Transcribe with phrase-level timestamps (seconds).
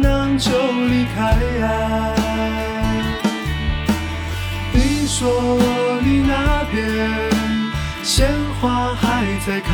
[0.41, 0.49] 就
[0.89, 1.37] 离开。
[4.73, 5.59] 你说
[6.03, 6.81] 你那边
[8.01, 8.27] 鲜
[8.59, 9.69] 花还在开，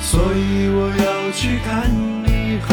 [0.00, 1.90] 所以我要去看
[2.22, 2.72] 你和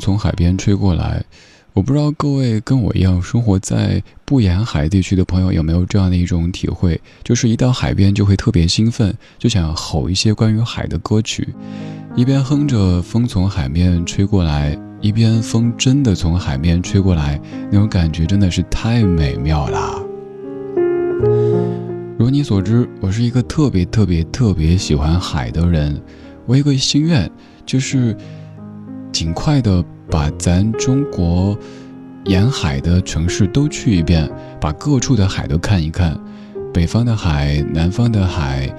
[0.00, 1.22] 从海边吹过来。
[1.72, 11.48] 我不知道各位跟我一样生活在不沿海地区的朋友有没有这样的一种体会，就是一到海边就会特别兴奋，就想吼一些关于海的歌曲，
[12.16, 19.94] 一边哼着风从海面吹过来，一边风真的从海面吹过来，那种感觉真的是太美妙啦。
[22.18, 26.02] 如你所知，我是一个特别特别特别喜欢海的人，
[26.46, 27.30] 我有个心愿。
[27.66, 28.16] 就是
[29.12, 31.56] 尽快的把咱中国
[32.24, 34.30] 沿海的城市都去一遍，
[34.60, 36.18] 把各处的海都看一看，
[36.72, 38.72] 北方的海、南方的海、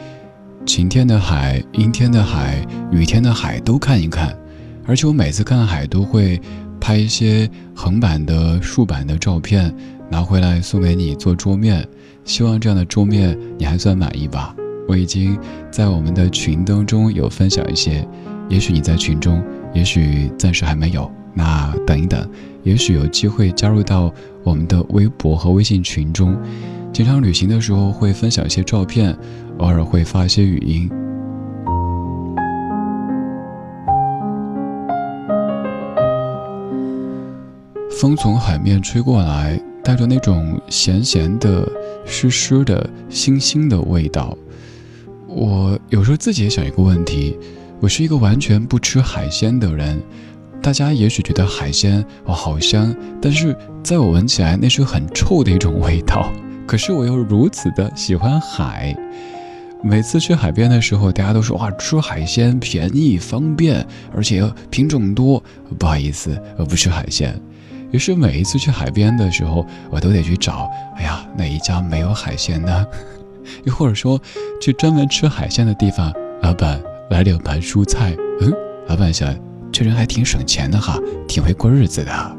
[0.65, 4.35] 晴天的海、阴天的海、雨天的海都看一看。
[4.85, 6.41] 而且我每次看海都会
[6.79, 9.73] 拍一些横版的、竖版的照片，
[10.09, 11.87] 拿回来送给你做桌面。
[12.23, 14.55] 希望这样的桌面你还算满意吧？
[14.87, 15.37] 我已经
[15.71, 18.07] 在我们的群当中有分享一些，
[18.49, 19.41] 也许你在群中，
[19.73, 22.29] 也许暂时还没有，那等一等，
[22.63, 24.13] 也许有机会加入到
[24.43, 26.37] 我们的微博和微信群中。
[26.93, 29.17] 经常旅行的时候会分享一些照片，
[29.57, 30.89] 偶尔会发一些语音。
[37.99, 39.61] 风从海面吹过来。
[39.83, 41.67] 带着那种咸咸的、
[42.05, 44.37] 湿湿的、腥腥的味道。
[45.27, 47.35] 我有时候自己也想一个问题：
[47.81, 49.99] 我是一个完全不吃海鲜的人，
[50.61, 56.31] 大家也许觉得海鲜哦好香，但是在我闻起来那是很臭的一种味道。
[56.67, 58.95] 可是我又如此的喜欢海，
[59.81, 63.83] 每次去海边的时候，大家都说哇吃海鲜便宜方便，
[64.15, 65.43] 而且品种多。
[65.79, 67.35] 不好意思，我不吃海鲜。
[67.89, 72.85] 于是每一次去海边的时候，我都得去找，哎呀，哪一家没有海鲜呢？
[73.65, 74.21] 又或者说，
[74.61, 76.13] 去专门吃海鲜的地方，
[76.43, 76.79] 老板
[77.11, 78.15] 来两盘蔬菜。
[78.39, 78.51] 嗯，
[78.87, 79.35] 老板想，
[79.69, 80.97] 这人还挺省钱的哈，
[81.27, 82.37] 挺会过日子的。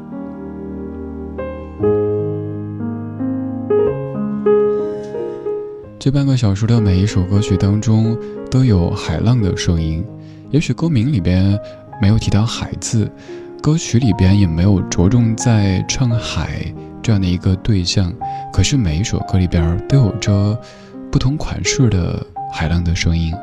[5.99, 8.17] 这半个小时的每一首歌曲当中
[8.51, 10.03] 都有海浪的声音，
[10.49, 11.57] 也许歌名里边
[12.01, 13.09] 没有提到海字。
[13.61, 16.65] 歌曲里边也没有着重在唱海
[17.01, 18.11] 这样的一个对象，
[18.51, 20.59] 可是每一首歌里边都有着
[21.09, 23.33] 不同款式的海浪的声音。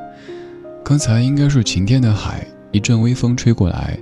[0.90, 3.96] 刚才应该是晴天的海，一阵微风吹过来，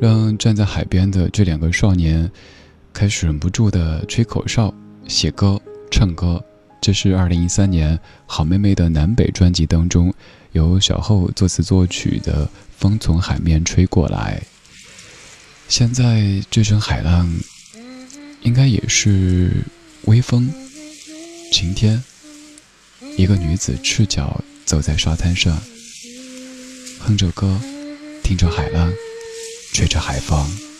[0.00, 2.28] 让站在海边的这两个少年
[2.92, 4.74] 开始忍不住的吹口哨、
[5.06, 5.56] 写歌、
[5.88, 6.44] 唱歌。
[6.80, 7.96] 这是二零一三年
[8.26, 10.12] 好妹妹的南北专辑当中，
[10.50, 12.44] 由小后作词作曲的
[12.76, 14.42] 《风从海面吹过来》。
[15.68, 17.32] 现在这阵海浪，
[18.40, 19.62] 应该也是
[20.06, 20.52] 微风、
[21.52, 22.02] 晴天。
[23.16, 25.56] 一个女子赤脚走在沙滩上，
[27.04, 27.58] 哼着歌，
[28.22, 28.92] 听着海浪，
[29.72, 30.71] 吹着海风。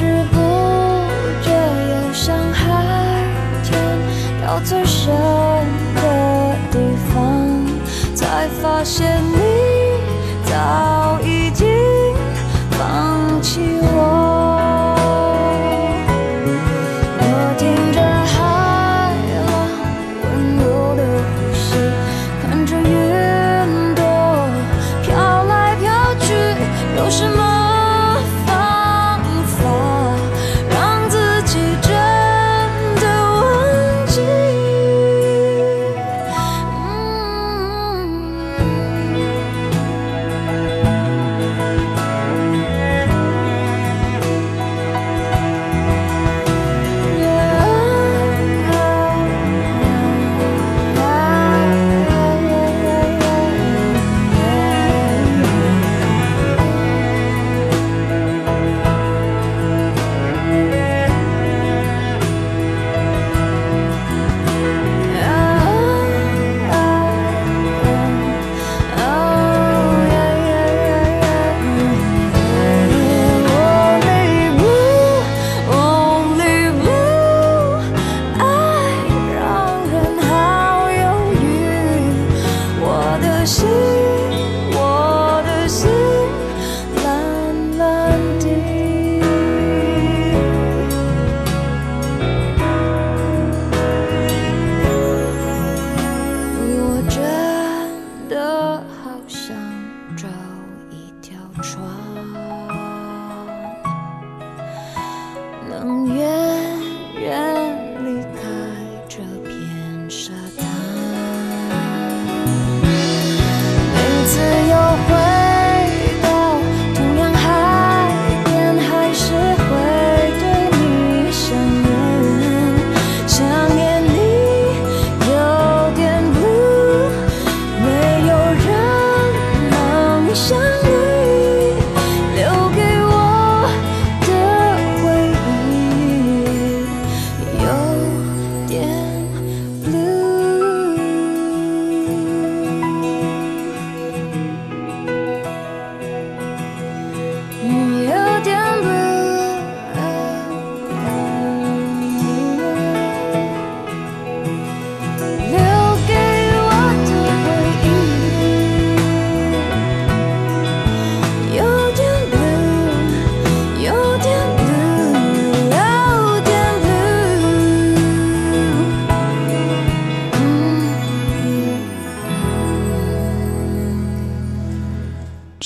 [0.00, 0.36] 知不
[1.42, 3.22] 觉又像海
[3.62, 3.78] 天
[4.42, 5.12] 到最深
[5.94, 6.78] 的地
[7.12, 7.66] 方
[8.14, 9.49] 才发现你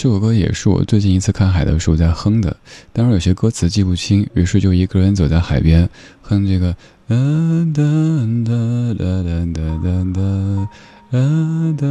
[0.05, 2.55] 这首歌也是我最近一次看海的时候在哼的，
[2.93, 5.89] 当然有些歌词记不清，于是就一个人走在海边
[6.21, 6.77] 哼这个
[7.09, 7.17] 哒
[7.73, 7.83] 哒
[8.45, 8.53] 哒
[8.99, 10.05] 哒哒哒哒
[11.11, 11.25] 哒
[11.79, 11.87] 哒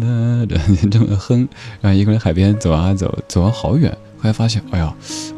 [0.00, 1.48] 哒哒，这么哼，
[1.80, 4.92] 然后一个人海边走啊走，走了好远，后来发现，哎呀，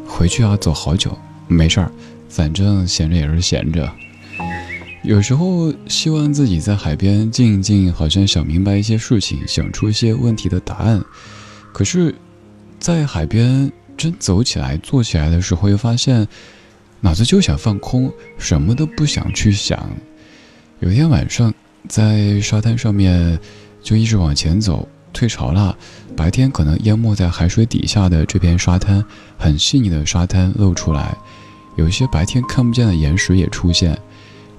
[0.07, 1.15] 回去要走好久，
[1.47, 1.91] 没事儿，
[2.29, 3.87] 反正闲着也是闲着。
[5.03, 10.99] 有时候希望自己在海边静一静，好像想明白一些事情，想出一些问题的答案。
[11.77, 12.15] 可是，
[12.79, 16.27] 在海边真走起来、坐起来的时候，又发现
[17.01, 19.87] 脑子就想放空，什么都不想去想。
[20.79, 21.53] 有一天晚上，
[21.87, 23.39] 在沙滩上面
[23.83, 25.77] 就一直往前走，退潮了，
[26.15, 29.05] 白天可能淹没在海水底下的这片沙滩，
[29.37, 31.15] 很细腻的沙滩露出来，
[31.75, 33.95] 有一些白天看不见的岩石也出现。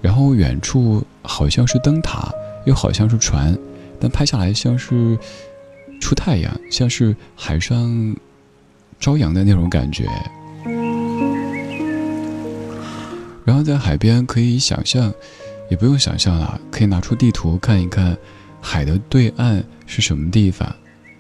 [0.01, 2.33] 然后远处好像是灯塔，
[2.65, 3.59] 又好像是船，
[3.99, 5.19] 但拍下来像是
[6.00, 8.17] 出太阳，像是海上
[9.00, 10.05] 朝阳的那种感觉。
[13.45, 15.12] 然后在海边可以想象，
[15.71, 18.17] 也不用想象了，可以拿出地图看一看，
[18.61, 20.71] 海的对岸是什么地方，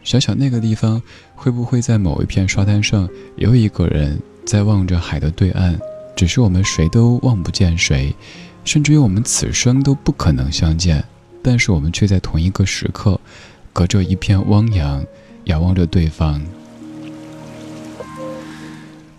[0.04, 1.00] 想想那个地方
[1.34, 5.78] 会不会在某一片沙滩上有一个人在望着海的对岸，
[6.14, 8.14] 只是我们谁都望不见谁。
[8.64, 11.02] 甚至于我们此生都不可能相见，
[11.42, 13.18] 但是我们却在同一个时刻，
[13.72, 15.04] 隔着一片汪洋，
[15.44, 16.42] 仰望着对方。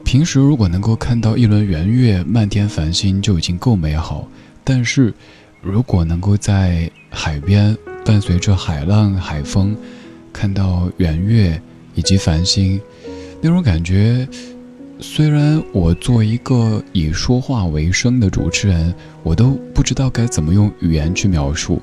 [0.04, 4.28] 平时如果能够看到一轮圆月、漫天繁星就已经够美好，
[4.64, 5.14] 但是
[5.62, 9.76] 如果能够在海边伴随着海浪、海风，
[10.34, 11.62] 看到圆月
[11.94, 12.82] 以及繁星，
[13.42, 14.28] 那种感觉。
[15.02, 21.82] 虽然我做一个以说话为生的主持人，我都不知道该怎么用语言去描述，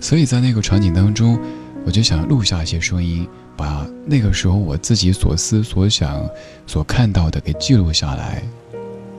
[0.00, 1.38] 所以在那个场景当中，
[1.84, 6.24] 我就想录下一些声音，把那个时候我自己所思所想、
[6.66, 8.42] 所看到的给记录下来，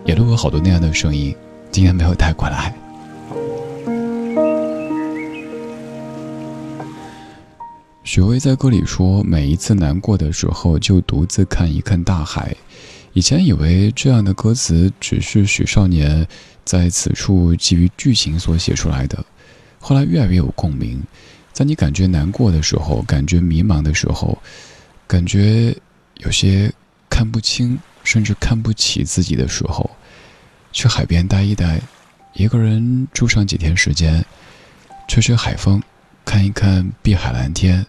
[0.05, 1.35] 也录了好多那样的声音，
[1.71, 2.73] 今天没有带过来。
[8.03, 12.55] 许巍在歌里说：“每一次难过的时候，就独自看一看大海。”
[13.13, 16.25] 以前以为这样的歌词只是许少年
[16.63, 19.23] 在此处基于剧情所写出来的，
[19.79, 21.01] 后来越来越有共鸣。
[21.53, 24.37] 在你感觉难过的时候，感觉迷茫的时候，
[25.07, 25.73] 感觉
[26.15, 26.73] 有些
[27.09, 29.89] 看不清甚至看不起自己的时候，
[30.71, 31.79] 去海边待一待，
[32.33, 34.25] 一个人住上几天时间，
[35.07, 35.81] 吹吹海风，
[36.25, 37.85] 看一看碧海蓝天，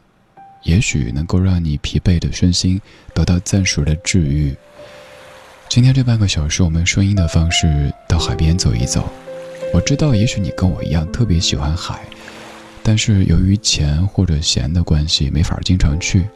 [0.65, 2.79] 也许能够让你疲惫的身心
[3.15, 4.55] 得到暂时的治愈。
[5.71, 9.11] 今天这半个小时，我们用声音的方式到海边走一走。
[9.73, 12.01] 我知道，也许你跟我一样特别喜欢海，
[12.87, 16.29] 但是由于钱或者闲的关系，没法经常去。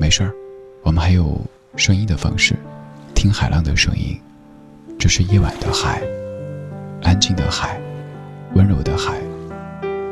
[0.00, 0.34] 没事儿，
[0.82, 1.40] 我们还有
[1.76, 2.56] 声音的方式，
[3.14, 4.20] 听海浪的声音。
[4.98, 6.02] 这是夜晚的海，
[7.02, 7.80] 安静的海，
[8.54, 9.22] 温柔的海，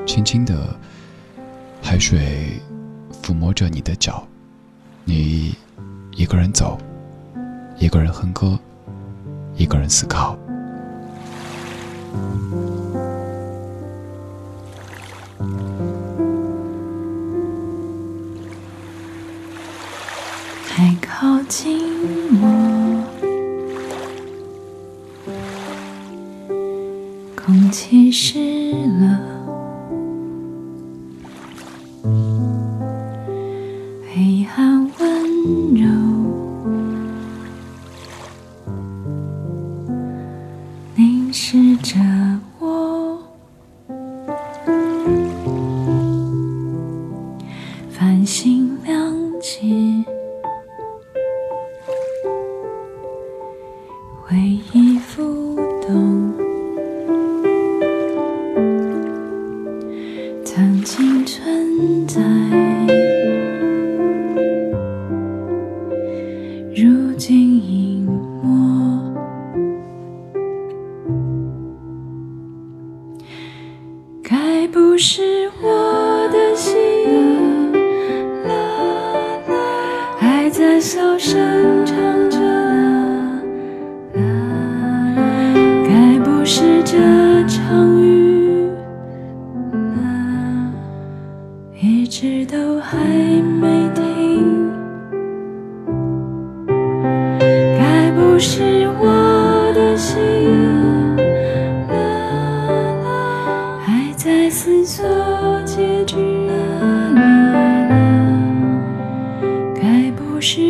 [0.06, 0.74] 轻轻的
[1.82, 2.60] 海水
[3.20, 4.24] 抚摸着你的脚，
[5.04, 5.54] 你
[6.12, 6.78] 一个人走，
[7.78, 8.58] 一个人哼歌。
[9.56, 10.38] 一个人思考。
[21.50, 21.89] 今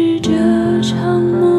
[0.01, 0.31] 是这
[0.81, 1.50] 场梦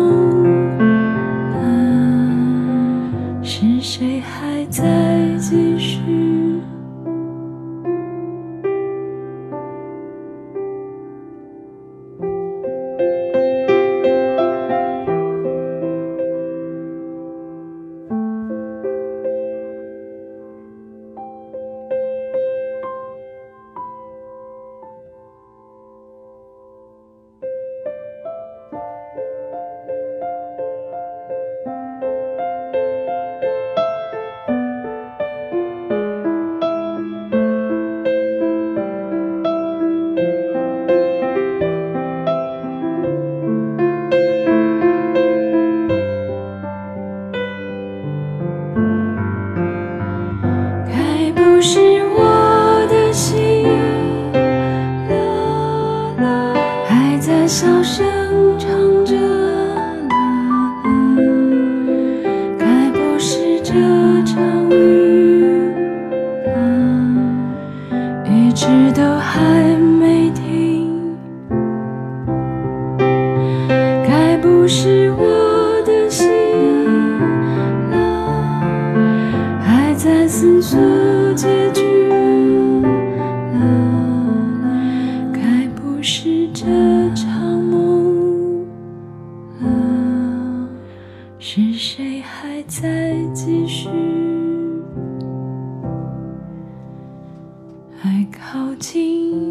[98.81, 99.50] 情。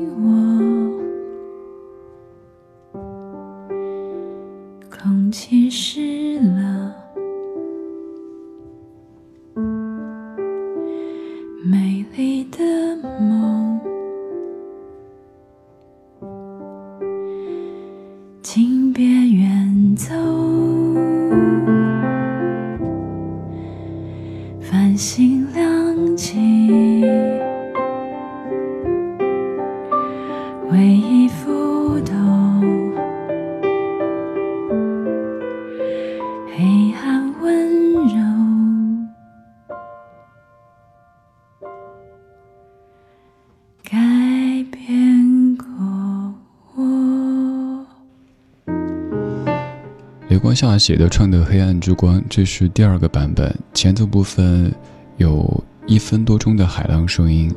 [50.30, 54.72] 雷光下写的唱的《黑暗之光》，这是第二个版本，前奏部分
[55.16, 57.52] 有一分多钟的海浪声音。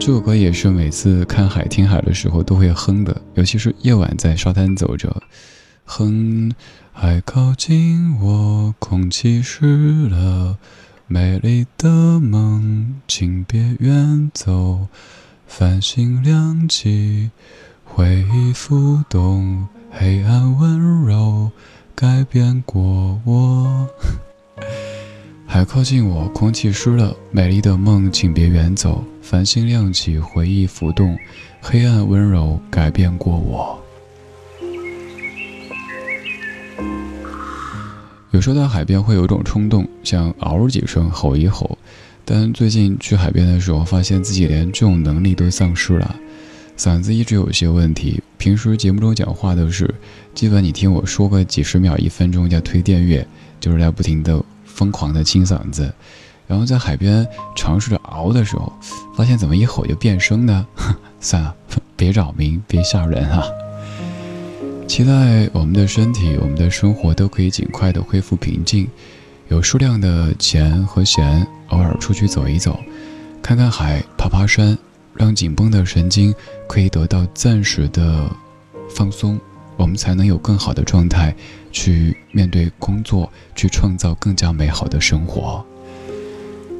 [0.00, 5.22] 这首歌也是每次看海、听海的时候都会哼的，尤其是夜晚在沙滩走着，
[5.84, 6.50] 哼。
[6.92, 10.58] 还靠近我，空气湿了，
[11.06, 14.88] 美丽的梦，请别远走。
[15.46, 17.30] 繁星亮起，
[17.84, 21.52] 回忆浮动，黑暗温柔，
[22.00, 23.88] 改变过我。
[25.44, 29.02] 还靠近我，空气湿了，美丽的梦，请别远走。
[29.20, 31.18] 繁星亮起，回忆浮动，
[31.60, 33.76] 黑暗温柔，改变过我。
[38.30, 41.76] 有时候到海边会有种冲动，想嗷几声，吼一吼。
[42.24, 46.14] 但最近去海边的时候，发现自己连这种能力都丧失了，
[46.76, 48.22] 嗓子一直有些问题。
[48.38, 49.92] 平时节目中讲话都是，
[50.32, 53.26] 基本你听我说个几十秒、一分钟叫推电乐，
[53.58, 55.92] 就是在不停的疯狂的清嗓子。
[56.46, 58.72] 然后在海边尝试着熬的时候，
[59.14, 60.66] 发现怎么一吼就变声呢？
[61.20, 61.54] 算了，
[61.96, 63.42] 别扰民，别吓人啊！
[64.86, 68.88] 期待我们的身体、我们的生活都可以尽快的恢复平静，
[69.48, 72.78] 有数量的钱和闲，偶尔出去走一走，
[73.42, 74.78] 看看海、爬爬山，
[75.18, 76.34] 让紧绷的神经
[76.66, 78.30] 可以得到暂时的
[78.88, 79.38] 放松，
[79.76, 81.34] 我们才能有更好的状态
[81.70, 85.62] 去面对工作，去创造更加美好的生活。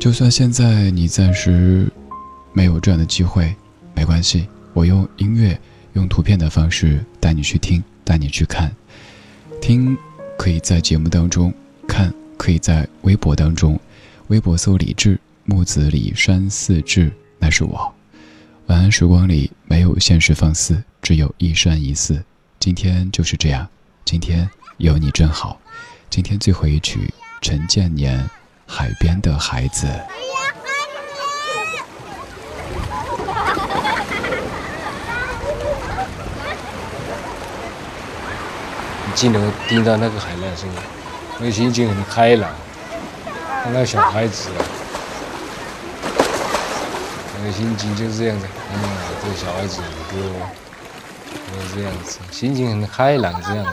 [0.00, 1.90] 就算现在你暂时
[2.52, 3.54] 没有这样的机会，
[3.94, 5.60] 没关系，我用音乐、
[5.92, 7.82] 用图片的方式带你去听。
[8.04, 8.74] 带你去看，
[9.60, 9.94] 听
[10.38, 11.52] 可以在节目当中
[11.86, 13.78] 看，可以在微博当中，
[14.28, 17.97] 微博搜李志木子李山寺志，那是我。
[18.68, 22.22] 晚安时光里没有现实放肆，只有一山一寺。
[22.60, 23.66] 今天就是这样，
[24.04, 25.58] 今天有你真好。
[26.10, 28.20] 今天最后一曲，陈建年
[28.66, 29.86] 《海边的孩子》。
[39.14, 40.68] 镜头盯到那个海浪声，
[41.38, 42.50] 那个心情很开朗。
[43.64, 44.50] 那个小孩子，
[47.38, 48.46] 那个心情就是这样子。
[48.72, 48.76] 嗯
[49.22, 50.16] 这小孩子就
[51.74, 53.72] 这样子心情很开朗这样子。